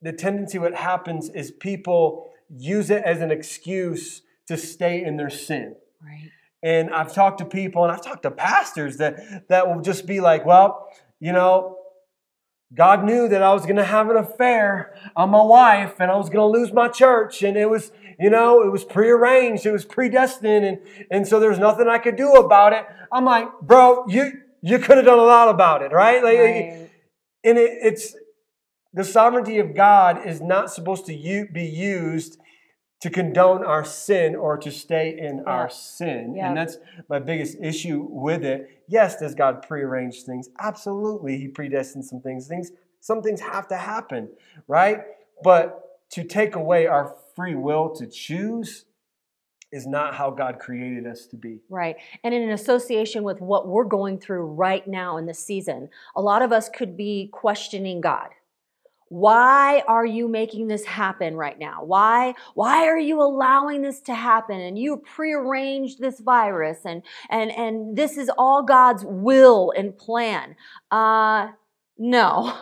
[0.01, 5.29] the tendency, what happens is people use it as an excuse to stay in their
[5.29, 5.75] sin.
[6.03, 6.31] right.
[6.61, 10.19] And I've talked to people and I've talked to pastors that, that will just be
[10.19, 10.89] like, well,
[11.21, 11.77] you know,
[12.73, 16.17] God knew that I was going to have an affair on my wife and I
[16.17, 17.43] was going to lose my church.
[17.43, 20.65] And it was, you know, it was prearranged, it was predestined.
[20.65, 22.85] And, and so there's nothing I could do about it.
[23.11, 26.21] I'm like, bro, you, you could have done a lot about it, right?
[26.23, 26.89] Like, Right.
[27.45, 28.15] and it, it's
[28.93, 32.39] the sovereignty of God is not supposed to be used
[33.01, 35.43] to condone our sin or to stay in Yeah.
[35.45, 36.35] our sin.
[36.35, 36.49] Yeah.
[36.49, 38.83] And that's my biggest issue with it.
[38.87, 40.49] Yes, does God prearrange things?
[40.59, 41.37] Absolutely.
[41.37, 42.47] He predestined some things.
[42.47, 42.71] Things
[43.01, 44.29] some things have to happen,
[44.67, 45.05] right?
[45.41, 48.85] But to take away our free will to choose
[49.71, 51.59] is not how God created us to be.
[51.69, 51.95] Right.
[52.23, 56.21] And in an association with what we're going through right now in this season, a
[56.21, 58.29] lot of us could be questioning God.
[59.09, 61.83] Why are you making this happen right now?
[61.83, 64.59] Why why are you allowing this to happen?
[64.59, 70.55] And you prearranged this virus and and and this is all God's will and plan.
[70.91, 71.49] Uh
[71.99, 72.55] no.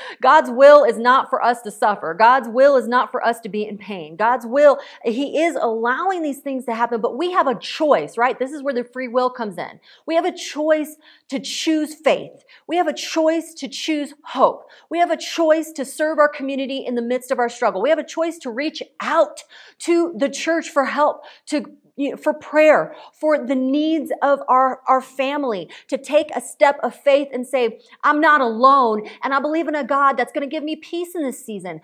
[0.22, 2.12] God's will is not for us to suffer.
[2.12, 4.14] God's will is not for us to be in pain.
[4.14, 8.38] God's will, He is allowing these things to happen, but we have a choice, right?
[8.38, 9.80] This is where the free will comes in.
[10.06, 10.96] We have a choice
[11.30, 12.44] to choose faith.
[12.66, 14.68] We have a choice to choose hope.
[14.90, 17.80] We have a choice to serve our community in the midst of our struggle.
[17.80, 19.42] We have a choice to reach out
[19.80, 21.64] to the church for help, to
[21.96, 26.78] you know, for prayer, for the needs of our, our family, to take a step
[26.82, 30.48] of faith and say, I'm not alone, and I believe in a God that's going
[30.48, 31.80] to give me peace in this season.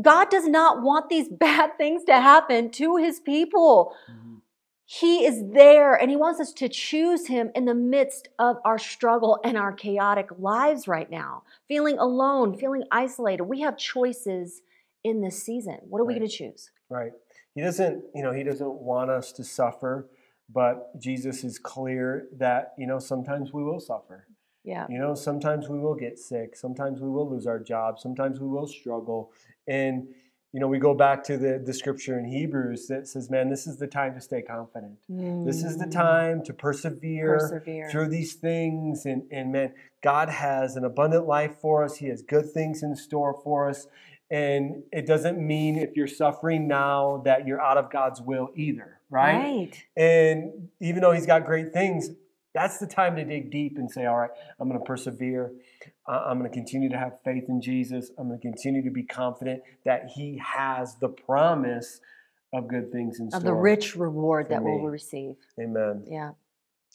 [0.00, 3.94] God does not want these bad things to happen to his people.
[4.10, 4.34] Mm-hmm.
[4.84, 8.78] He is there and he wants us to choose him in the midst of our
[8.78, 11.44] struggle and our chaotic lives right now.
[11.66, 13.44] Feeling alone, feeling isolated.
[13.44, 14.60] We have choices
[15.02, 15.78] in this season.
[15.88, 16.70] What are we going to choose?
[16.90, 17.12] Right.
[17.54, 20.08] He doesn't, you know, he doesn't want us to suffer,
[20.48, 24.26] but Jesus is clear that, you know, sometimes we will suffer.
[24.64, 24.86] Yeah.
[24.88, 28.46] You know, sometimes we will get sick, sometimes we will lose our job, sometimes we
[28.48, 29.32] will struggle.
[29.66, 30.08] And
[30.54, 33.66] you know, we go back to the, the scripture in Hebrews that says, man, this
[33.66, 34.98] is the time to stay confident.
[35.08, 35.90] This is the Mm.
[35.92, 37.88] time to persevere, Persevere.
[37.88, 39.06] through these things.
[39.06, 41.96] And, and man, God has an abundant life for us.
[41.96, 43.86] He has good things in store for us.
[44.32, 48.98] And it doesn't mean if you're suffering now that you're out of God's will either,
[49.10, 49.36] right?
[49.36, 49.84] Right.
[49.94, 52.08] And even though He's got great things,
[52.54, 55.52] that's the time to dig deep and say, all right, I'm going to persevere.
[56.08, 58.10] Uh, I'm going to continue to have faith in Jesus.
[58.18, 62.00] I'm going to continue to be confident that He has the promise
[62.54, 63.38] of good things in store.
[63.38, 65.34] Of the rich reward that we'll receive.
[65.60, 66.04] Amen.
[66.08, 66.32] Yeah.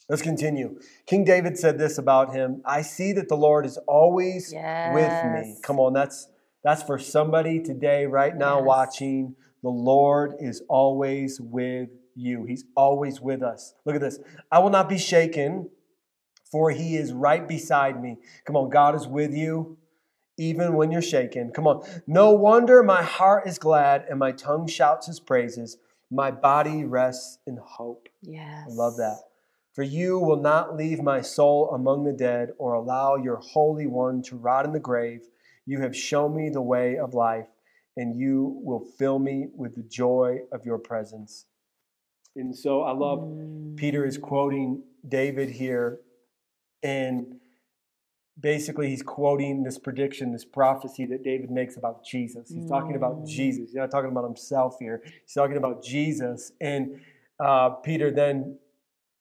[0.08, 0.80] Let's continue.
[1.06, 5.56] King David said this about him I see that the Lord is always with me.
[5.62, 6.28] Come on, that's
[6.68, 8.66] that's for somebody today, right now, Yes.
[8.66, 9.36] watching.
[9.62, 12.44] The Lord is always with you.
[12.44, 13.74] He's always with us.
[13.86, 14.18] Look at this.
[14.52, 15.70] I will not be shaken,
[16.52, 18.18] for he is right beside me.
[18.44, 19.78] Come on, God is with you.
[20.36, 21.50] Even when you're shaken.
[21.52, 21.82] Come on.
[22.06, 25.78] No wonder my heart is glad and my tongue shouts his praises.
[26.10, 28.08] My body rests in hope.
[28.22, 28.68] Yes.
[28.70, 29.18] I love that.
[29.72, 34.22] For you will not leave my soul among the dead or allow your Holy One
[34.24, 35.22] to rot in the grave.
[35.68, 37.48] You have shown me the way of life,
[37.94, 41.44] and you will fill me with the joy of your presence.
[42.34, 43.20] And so I love.
[43.76, 46.00] Peter is quoting David here,
[46.82, 47.34] and
[48.40, 52.48] basically he's quoting this prediction, this prophecy that David makes about Jesus.
[52.48, 53.26] He's talking about Mm.
[53.26, 53.64] Jesus.
[53.66, 55.02] He's not talking about himself here.
[55.04, 56.52] He's talking about Jesus.
[56.62, 57.00] And
[57.38, 58.56] uh, Peter then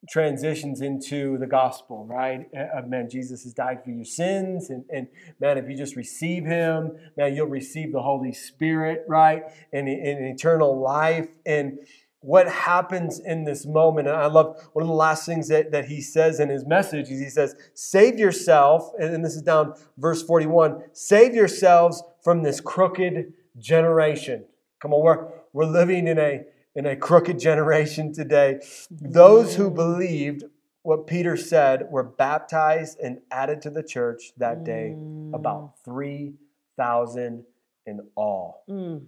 [0.10, 2.48] transitions into the gospel, right?
[2.56, 4.70] Uh, man, Jesus has died for your sins.
[4.70, 5.08] And, and
[5.40, 9.44] man, if you just receive him, man, you'll receive the Holy Spirit, right?
[9.74, 11.28] And, and eternal life.
[11.46, 11.80] And
[12.20, 15.86] what happens in this moment, and I love one of the last things that, that
[15.86, 20.24] he says in his message is he says, save yourself, and this is down verse
[20.24, 24.46] 41, save yourselves from this crooked generation.
[24.80, 26.44] Come on, we're, we're living in a
[26.78, 28.60] in a crooked generation today.
[28.92, 30.44] Those who believed
[30.84, 35.34] what Peter said were baptized and added to the church that day, Mm.
[35.34, 37.46] about 3,000
[37.88, 38.64] in all.
[38.70, 39.08] Mm.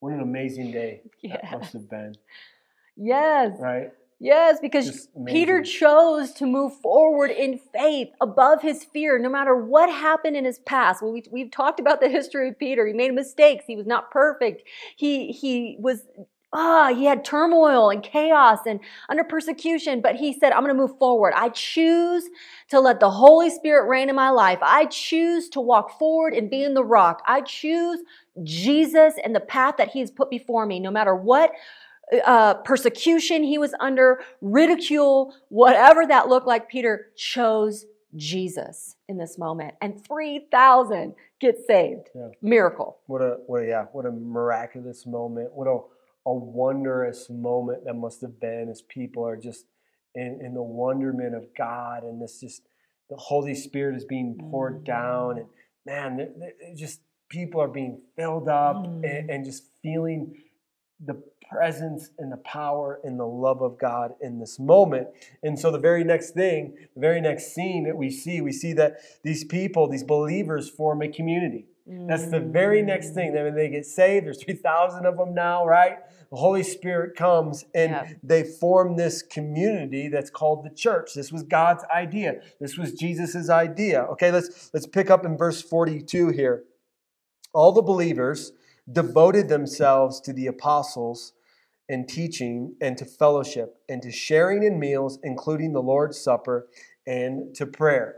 [0.00, 2.16] What an amazing day that must have been,
[2.96, 3.56] Yes.
[3.60, 3.92] right?
[4.18, 9.88] Yes, because Peter chose to move forward in faith above his fear, no matter what
[9.90, 11.02] happened in his past.
[11.02, 12.86] Well, we, we've talked about the history of Peter.
[12.86, 13.64] He made mistakes.
[13.66, 14.62] He was not perfect.
[14.96, 16.06] He he was
[16.52, 20.00] ah he had turmoil and chaos and under persecution.
[20.00, 21.32] But he said, "I'm going to move forward.
[21.36, 22.28] I choose
[22.68, 24.58] to let the Holy Spirit reign in my life.
[24.62, 27.22] I choose to walk forward and be in the rock.
[27.26, 28.00] I choose
[28.42, 31.52] Jesus and the path that He has put before me, no matter what."
[32.26, 37.86] uh, persecution he was under, ridicule, whatever that looked like, Peter chose
[38.16, 39.74] Jesus in this moment.
[39.80, 42.10] And 3,000 get saved.
[42.14, 42.28] Yeah.
[42.42, 42.98] Miracle.
[43.06, 45.52] What a what a, yeah, what a miraculous moment.
[45.52, 45.78] What a
[46.26, 49.66] a wondrous moment that must have been as people are just
[50.14, 52.62] in, in the wonderment of God and this just
[53.10, 54.84] the Holy Spirit is being poured Mm.
[54.84, 55.46] down and
[55.84, 59.04] man, th- th- it just people are being filled up Mm.
[59.04, 60.36] and, and just feeling
[61.04, 65.08] the presence and the power and the love of God in this moment.
[65.42, 68.72] And so the very next thing, the very next scene that we see, we see
[68.74, 71.66] that these people, these believers form a community.
[71.86, 73.32] That's the very next thing.
[73.32, 75.98] Then when they get saved, there's 3,000 of them now, right?
[76.30, 78.08] The Holy Spirit comes and Yeah.
[78.22, 81.14] they form this community that's called the church.
[81.14, 82.40] This was God's idea.
[82.60, 84.02] This was Jesus' idea.
[84.12, 86.64] Okay, let's let's pick up in verse 42 here.
[87.52, 88.52] All the believers
[88.90, 91.32] devoted themselves to the apostles
[91.88, 96.68] and teaching and to fellowship and to sharing in meals, including the Lord's Supper
[97.06, 98.16] and to prayer.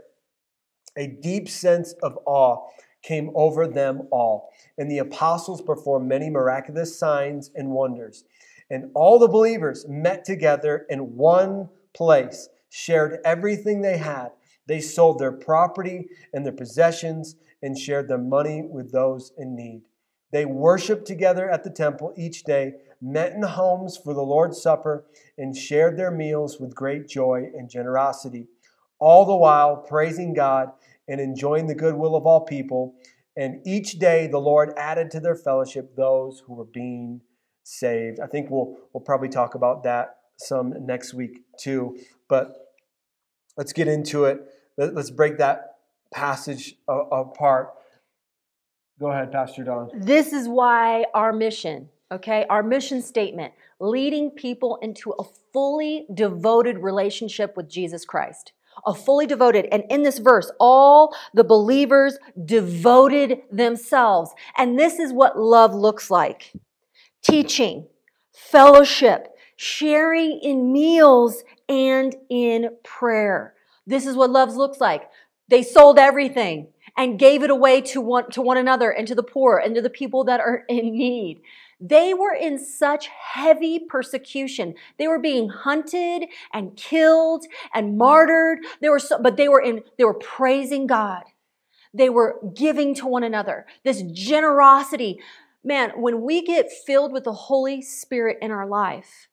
[0.97, 2.69] A deep sense of awe
[3.05, 8.23] came over them all, and the apostles performed many miraculous signs and wonders.
[8.69, 14.29] And all the believers met together in one place, shared everything they had.
[14.67, 19.83] They sold their property and their possessions and shared their money with those in need.
[20.31, 25.05] They worshiped together at the temple each day, met in homes for the Lord's Supper,
[25.37, 28.47] and shared their meals with great joy and generosity,
[28.99, 30.71] all the while praising God
[31.07, 32.95] and enjoying the goodwill of all people.
[33.37, 37.21] And each day the Lord added to their fellowship those who were being
[37.63, 38.19] saved.
[38.19, 41.97] I think we'll we'll probably talk about that some next week too.
[42.29, 42.55] But
[43.57, 44.41] let's get into it.
[44.77, 45.75] Let- Let's break that
[46.13, 47.73] passage apart.
[48.99, 49.89] Go ahead, Pastor Don.
[49.93, 56.77] This is why our mission, okay, our mission statement, leading people into a fully devoted
[56.79, 58.53] relationship with Jesus Christ.
[58.85, 59.67] A fully devoted.
[59.71, 64.31] And in this verse, all the believers devoted themselves.
[64.57, 66.53] And this is what love looks like
[67.23, 67.87] teaching,
[68.31, 73.55] fellowship, sharing in meals, and in prayer.
[73.87, 75.09] This is what love looks like.
[75.47, 76.67] They sold everything
[76.97, 79.81] and gave it away to one, to one another and to the poor and to
[79.81, 81.41] the people that are in need.
[81.79, 84.75] They were in such heavy persecution.
[84.97, 88.59] They were being hunted and killed and martyred.
[88.81, 91.23] They were so, but they were in, they were praising God.
[91.93, 93.65] They were giving to one another.
[93.83, 95.19] This generosity.
[95.63, 99.27] Man, when we get filled with the Holy Spirit in our life,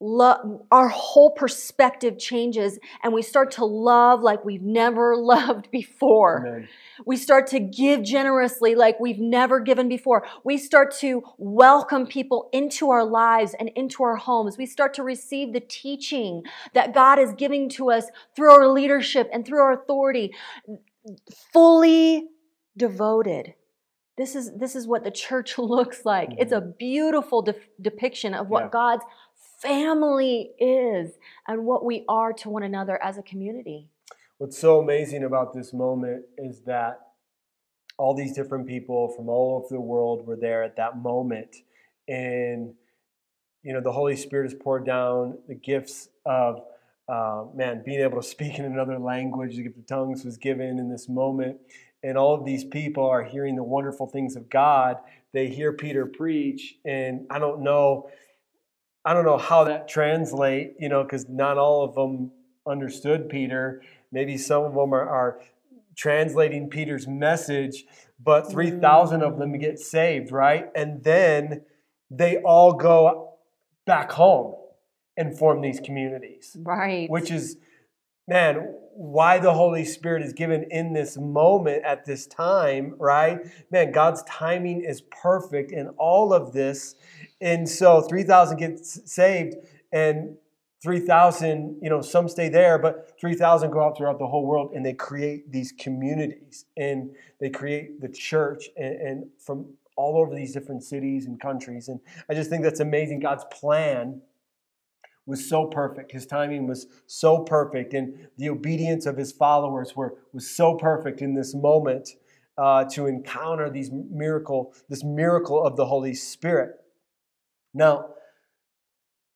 [0.00, 6.44] lo- our whole perspective changes and we start to love like we've never loved before.
[6.46, 6.68] Amen.
[7.04, 10.26] We start to give generously like we've never given before.
[10.44, 14.56] We start to welcome people into our lives and into our homes.
[14.56, 16.42] We start to receive the teaching
[16.74, 20.34] that God is giving to us through our leadership and through our authority.
[21.52, 22.28] Fully
[22.76, 23.54] devoted.
[24.16, 26.30] This is, this is what the church looks like.
[26.38, 26.70] It's a mm-hmm.
[26.78, 28.70] beautiful de- depiction of what Yeah.
[28.70, 29.04] God's
[29.56, 31.12] family is
[31.46, 33.88] and what we are to one another as a community.
[34.38, 37.00] What's so amazing about this moment is that
[37.98, 41.56] all these different people from all over the world were there at that moment.
[42.06, 42.74] And,
[43.62, 46.62] you know, the Holy Spirit is poured down, the gifts of,
[47.08, 50.78] uh, man, being able to speak in another language, the gift of tongues was given
[50.78, 51.58] in this moment.
[52.02, 54.98] And all of these people are hearing the wonderful things of God.
[55.32, 58.10] They hear Peter preach, and I don't know,
[59.06, 62.32] I don't know how that translate, you know, because not all of them
[62.66, 63.80] understood Peter.
[64.10, 65.40] Maybe some of them are, are
[65.96, 67.84] translating Peter's message,
[68.18, 69.26] but 3,000 mm.
[69.26, 70.66] of them get saved, right?
[70.74, 71.62] And then
[72.10, 73.34] they all go
[73.86, 74.56] back home
[75.16, 77.08] and form these communities, Right.
[77.08, 77.58] which is,
[78.26, 83.38] man, why the Holy Spirit is given in this moment at this time, right?
[83.70, 86.96] Man, God's timing is perfect in all of this.
[87.40, 89.56] And so 3,000 get saved,
[89.92, 90.36] and
[90.82, 94.84] 3,000, you know, some stay there, but 3,000 go out throughout the whole world and
[94.84, 97.10] they create these communities and
[97.40, 99.66] they create the church and, and from
[99.96, 101.88] all over these different cities and countries.
[101.88, 101.98] And
[102.30, 103.20] I just think that's amazing.
[103.20, 104.20] God's plan
[105.26, 106.12] was so perfect.
[106.12, 111.20] His timing was so perfect, and the obedience of his followers were was so perfect
[111.20, 112.10] in this moment
[112.56, 116.76] uh, to encounter these miracle, this miracle of the Holy Spirit.
[117.76, 118.06] Now,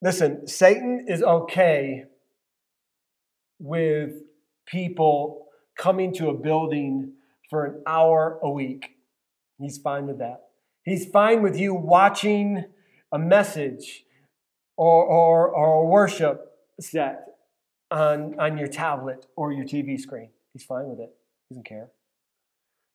[0.01, 2.05] listen, Satan is okay
[3.59, 4.12] with
[4.66, 7.12] people coming to a building
[7.51, 8.93] for an hour a week.
[9.59, 10.41] He's fine with that.
[10.84, 12.64] He's fine with you watching
[13.12, 14.05] a message
[14.78, 17.26] or, or, or a worship set
[17.91, 20.30] on, on your tablet or your TV screen.
[20.55, 21.11] He's fine with it.
[21.51, 21.91] He doesn't care.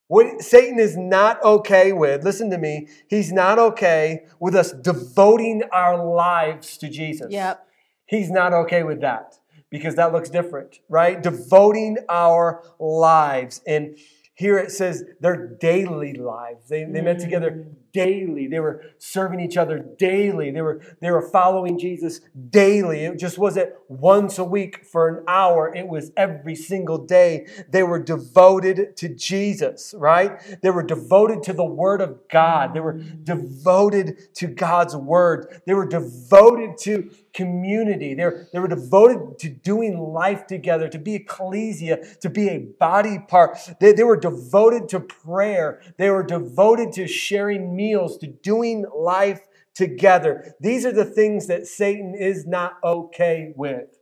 [0.08, 5.64] What Satan is not okay with, listen to me, he's not okay with us devoting
[5.72, 7.28] our lives to Jesus.
[7.32, 7.68] Yep.
[8.06, 9.40] He's not okay with that
[9.72, 11.22] because that looks different, right?
[11.22, 13.62] Devoting our lives.
[13.66, 13.98] And
[14.36, 16.70] here it says their daily lives.
[16.70, 17.74] They, they met together mm.
[17.96, 18.46] Daily.
[18.46, 20.52] They were serving each other daily.
[20.52, 22.20] They were, they were following Jesus
[22.50, 23.06] daily.
[23.06, 25.74] It just wasn't once a week for an hour.
[25.74, 27.48] It was every single day.
[27.70, 30.42] They were devoted to Jesus, right?
[30.62, 32.74] They were devoted to the Word of God.
[32.74, 35.62] They were devoted to God's Word.
[35.66, 38.14] They were devoted to community.
[38.14, 42.60] They were, they were devoted to doing life together, to be ecclesia, to be a
[42.60, 43.58] body part.
[43.80, 45.82] They, they were devoted to prayer.
[45.98, 49.42] They were devoted to sharing meals, to doing life
[49.76, 50.54] together.
[50.60, 54.00] These are the things that Satan is not okay with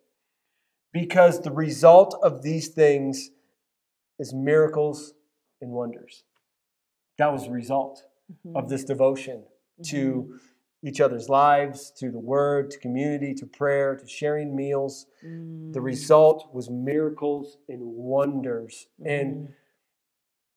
[0.93, 3.29] because the result of these things
[4.19, 5.13] is miracles
[5.61, 6.23] and wonders.
[7.17, 8.55] That was the result mm-hmm.
[8.55, 9.43] of this devotion
[9.81, 9.84] mm-hmm.
[9.91, 10.39] to
[10.84, 15.05] each other's lives, to the word, to community, to prayer, to sharing meals.
[15.25, 15.71] Mm.
[15.71, 18.88] The result was miracles and wonders.
[19.05, 19.53] And mm-hmm.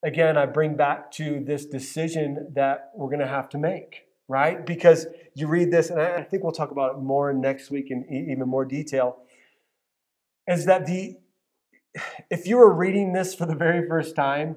[0.05, 4.65] Again, I bring back to this decision that we're going to have to make, right?
[4.65, 8.05] Because you read this, and I think we'll talk about it more next week in
[8.11, 9.19] even more detail,
[10.47, 11.17] is that the
[12.31, 14.57] if you were reading this for the very first time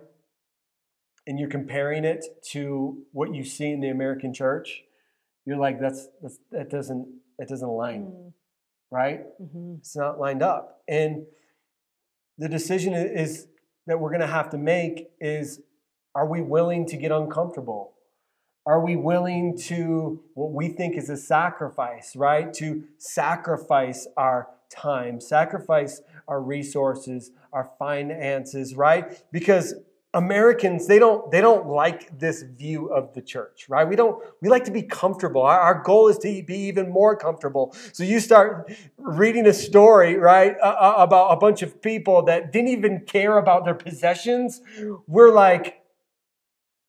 [1.25, 4.83] and you're comparing it to what you see in the American church,
[5.45, 8.33] you're like, that's, that's that doesn't that doesn't align,
[8.91, 9.21] right?
[9.41, 9.75] Mm-hmm.
[9.79, 10.81] It's not lined up.
[10.87, 11.25] And
[12.37, 13.47] the decision is
[13.89, 15.61] that we're going to have to make is
[16.13, 17.93] are we willing to get uncomfortable?
[18.67, 22.53] Are we willing to what we think is a sacrifice, right?
[22.53, 29.23] To sacrifice our time, sacrifice our resources, our finances, right?
[29.31, 29.73] Because
[30.15, 33.87] Americans they don't they don't like this view of the church, right?
[33.87, 35.43] We don't we like to be comfortable.
[35.43, 37.75] Our, our goal is to be even more comfortable.
[37.93, 42.69] So you start reading a story, right, uh, about a bunch of people that didn't
[42.69, 44.61] even care about their possessions.
[45.05, 45.83] We're like,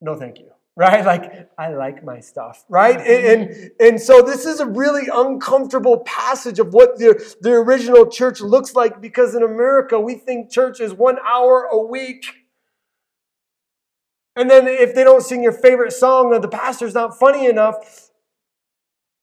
[0.01, 0.47] no, thank you.
[0.77, 1.05] Right?
[1.05, 2.65] Like, I like my stuff.
[2.71, 2.97] Right?
[2.97, 8.07] And, and, and so this is a really uncomfortable passage of what the, the original
[8.07, 12.25] church looks like because in America, we think church is one hour a week.
[14.37, 18.11] And then if they don't sing your favorite song or the pastor's not funny enough,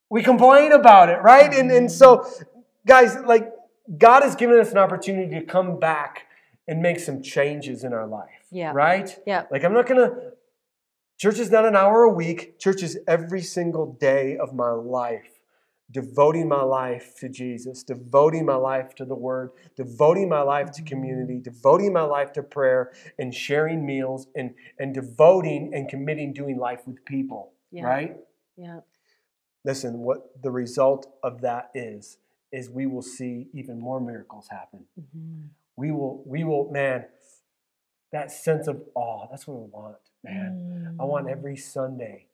[0.09, 1.53] we complain about it, right?
[1.53, 2.29] And, and so,
[2.85, 3.51] guys, like,
[3.97, 6.27] God has given us an opportunity to come back
[6.67, 8.45] and make some changes in our life.
[8.51, 8.71] Yeah.
[8.73, 9.17] Right?
[9.25, 9.43] Yeah.
[9.49, 10.33] Like, I'm not going to,
[11.17, 15.36] church is not an hour a week, church is every single day of my life.
[15.89, 20.81] Devoting my life to Jesus, devoting my life to the Word, devoting my life to
[20.81, 26.57] community, devoting my life to prayer, and sharing meals, and, and devoting and committing doing
[26.57, 27.53] life with people.
[27.71, 27.85] Yeah.
[27.85, 28.17] Right?
[28.57, 28.81] Yeah.
[29.63, 32.17] Listen, what the result of that is,
[32.51, 34.85] is we will see even more miracles happen.
[34.99, 35.47] Mm-hmm.
[35.75, 37.05] We will, we will, man,
[38.11, 40.97] that sense of awe, that's what I want, man.
[40.99, 42.26] I want every Sunday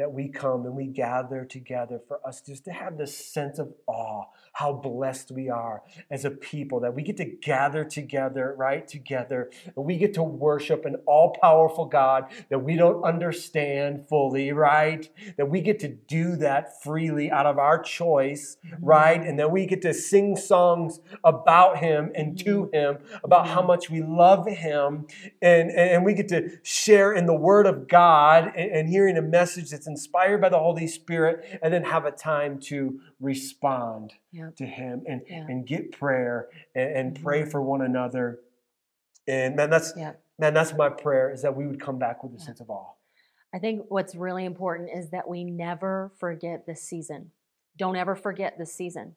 [0.00, 3.70] that we come and we gather together for us just to have this sense of
[3.86, 4.24] awe,
[4.54, 8.88] how blessed we are as a people, that we get to gather together, right?
[8.88, 14.52] Together, and we get to worship an all powerful God that we don't understand fully,
[14.52, 15.06] right?
[15.36, 18.82] That we get to do that freely out of our choice, mm-hmm.
[18.82, 19.20] right?
[19.20, 22.46] And then we get to sing songs about Him and mm-hmm.
[22.46, 23.66] to Him, about how mm-hmm.
[23.66, 25.06] much we love Him,
[25.42, 29.22] and, and we get to share in the Word of God and, and hearing a
[29.22, 34.50] message that's inspired by the Holy Spirit, and then have a time to respond Yeah.
[34.56, 35.46] to Him and, Yeah.
[35.48, 37.50] and get prayer and, and pray Mhm.
[37.50, 38.40] for one another.
[39.26, 40.12] And man, that's Yeah.
[40.38, 42.92] man, that's my prayer is that we would come back with a sense of awe.
[43.52, 47.32] I think what's really important is that we never forget this season.
[47.76, 49.16] Don't ever forget this season.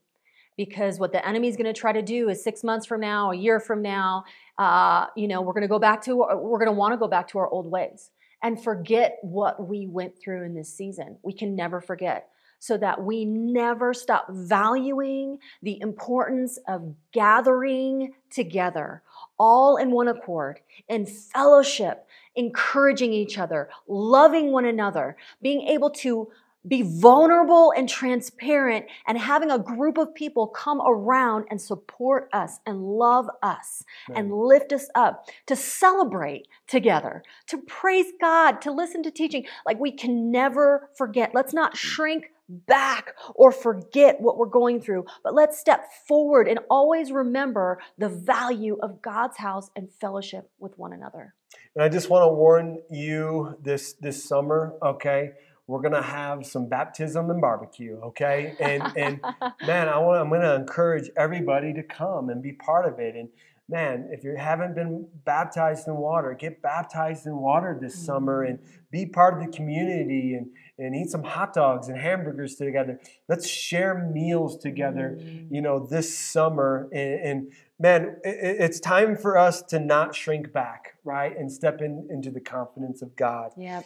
[0.58, 3.36] Because what the enemy's going to try to do is six months from now, a
[3.36, 4.24] year from now,
[4.60, 7.08] uh, you know, we're going to go back to, we're going to want to go
[7.08, 8.12] back to our old ways
[8.44, 11.18] and forget what we went through in this season.
[11.24, 12.30] We can never forget
[12.60, 19.02] so that we never stop valuing the importance of gathering together,
[19.38, 26.30] all in one accord, in fellowship, encouraging each other, loving one another, being able to
[26.68, 32.60] be vulnerable and transparent and having a group of people come around and support us
[32.66, 34.20] and love us right.
[34.20, 39.46] and lift us up to celebrate together to praise god to listen to teaching.
[39.66, 41.32] Like we can never forget.
[41.34, 41.78] Let's not mm.
[41.78, 47.80] shrink back or forget what we're going through but let's step forward and always remember
[47.98, 51.34] the value of god's house and fellowship with one another.
[51.74, 55.32] And i just want to warn you this this summer okay
[55.68, 58.56] we're gonna have some baptism and barbecue, okay?
[58.60, 59.22] And and
[59.66, 63.16] man, I want I'm gonna encourage everybody to come and be part of it.
[63.16, 63.30] And
[63.70, 68.06] man, if you haven't been baptized in water, get baptized in water this mm-hmm.
[68.06, 68.60] summer and
[68.92, 70.48] be part of the community and
[70.78, 73.00] and eat some hot dogs and hamburgers together.
[73.30, 75.54] Let's share meals together, mm-hmm.
[75.54, 76.90] you know, this summer.
[76.92, 81.38] And, and man, it, it's time for us to not shrink back, right?
[81.38, 83.52] And step in, into the confidence of God.
[83.56, 83.86] Yep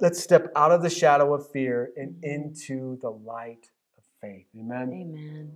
[0.00, 4.46] let's step out of the shadow of fear and into the light of faith.
[4.58, 4.90] Amen.
[4.92, 5.52] Amen.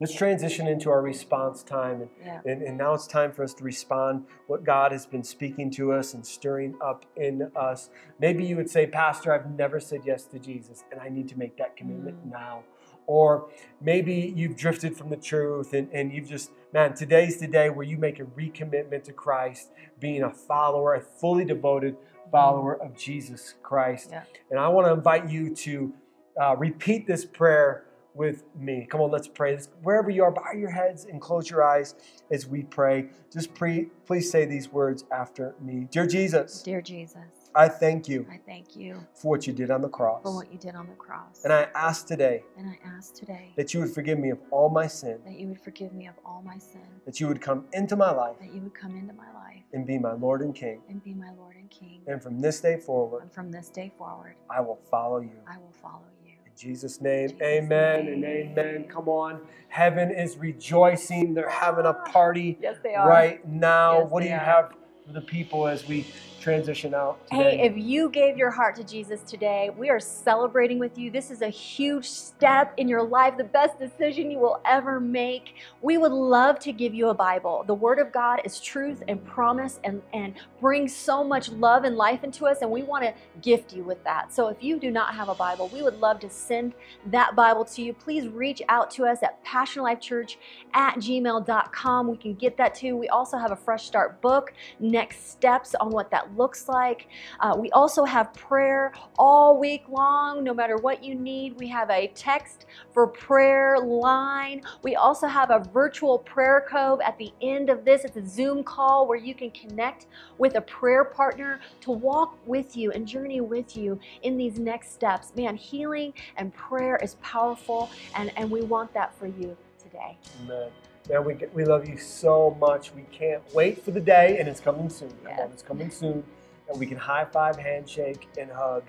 [0.00, 2.00] Let's transition into our response time.
[2.00, 2.40] And, yeah.
[2.46, 5.92] and, and, now it's time for us to respond what God has been speaking to
[5.92, 7.90] us and stirring up in us.
[8.18, 11.38] Maybe you would say, Pastor, I've never said yes to Jesus, and I need to
[11.38, 12.32] make that commitment mm.
[12.32, 12.64] now.
[13.06, 13.50] Or
[13.82, 17.84] maybe you've drifted from the truth and, and you've just, man, today's the day where
[17.84, 21.96] you make a recommitment to Christ, being a follower, a fully devoted
[22.30, 24.10] follower of Jesus Christ.
[24.10, 24.22] Yeah.
[24.50, 25.92] And I want to invite you to
[26.40, 28.86] uh, repeat this prayer with me.
[28.90, 29.58] Come on, let's pray.
[29.82, 31.94] Wherever you are, bow your heads and close your eyes
[32.30, 33.08] as we pray.
[33.32, 35.86] Just pre- please say these words after me.
[35.90, 36.62] Dear Jesus.
[36.62, 37.40] Dear Jesus.
[37.54, 38.26] I thank you.
[38.30, 40.22] I thank you for what you did on the cross.
[40.22, 41.42] For what you did on the cross.
[41.42, 42.44] And I ask today.
[42.56, 45.18] And I ask today that you would forgive me of all my sin.
[45.24, 46.86] That you would forgive me of all my sin.
[47.06, 48.36] That you would come into my life.
[48.40, 49.49] That you would come into my life.
[49.72, 50.80] And be my Lord and King.
[50.88, 52.02] And be my Lord and King.
[52.06, 53.22] And from this day forward.
[53.22, 54.34] And from this day forward.
[54.48, 55.38] I will follow you.
[55.46, 56.32] I will follow you.
[56.44, 58.14] In Jesus' name, Jesus amen name.
[58.14, 58.84] and amen.
[58.88, 59.40] Come on.
[59.68, 61.34] Heaven is rejoicing.
[61.34, 63.08] They're having a ah, party yes, they are.
[63.08, 64.00] right now.
[64.00, 64.38] Yes, what do you are.
[64.38, 64.72] have
[65.12, 66.06] the people as we
[66.40, 67.58] transition out today.
[67.58, 71.10] Hey, if you gave your heart to Jesus today, we are celebrating with you.
[71.10, 75.56] This is a huge step in your life, the best decision you will ever make.
[75.82, 77.64] We would love to give you a Bible.
[77.66, 81.96] The Word of God is truth and promise and, and brings so much love and
[81.96, 84.32] life into us, and we want to gift you with that.
[84.32, 86.72] So if you do not have a Bible, we would love to send
[87.06, 87.92] that Bible to you.
[87.92, 90.36] Please reach out to us at passionlifechurch
[90.72, 92.08] at gmail.com.
[92.08, 92.96] We can get that too.
[92.96, 94.52] We also have a Fresh Start book,
[95.00, 97.08] next steps on what that looks like.
[97.40, 101.56] Uh, we also have prayer all week long, no matter what you need.
[101.56, 104.60] We have a text for prayer line.
[104.82, 108.04] We also have a virtual prayer cove at the end of this.
[108.04, 112.76] It's a Zoom call where you can connect with a prayer partner to walk with
[112.76, 115.32] you and journey with you in these next steps.
[115.34, 120.18] Man, healing and prayer is powerful, and, and we want that for you today.
[120.42, 120.70] Amen.
[121.10, 122.94] Man, we, we love you so much.
[122.94, 125.12] We can't wait for the day, and it's coming soon.
[125.24, 126.22] Come on, it's coming soon.
[126.68, 128.84] And we can high five, handshake, and hug,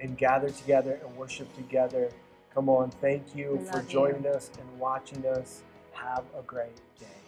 [0.00, 2.10] and gather together and worship together.
[2.52, 4.30] Come on, thank you for joining you.
[4.30, 5.62] us and watching us.
[5.92, 7.21] Have a great day.